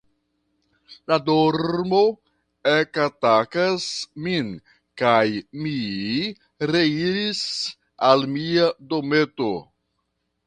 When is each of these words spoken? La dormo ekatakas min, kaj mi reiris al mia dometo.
La 1.11 1.17
dormo 1.25 1.99
ekatakas 2.71 3.83
min, 4.27 4.49
kaj 5.01 5.21
mi 5.65 5.75
reiris 6.77 7.43
al 8.09 8.25
mia 8.37 8.65
dometo. 8.95 9.51